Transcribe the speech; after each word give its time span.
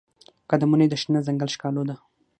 قدمونه 0.49 0.81
یې 0.85 0.89
د 0.91 0.95
شنه 1.01 1.19
ځنګل 1.27 1.49
ښکالو 1.55 1.83
ده 1.89 1.95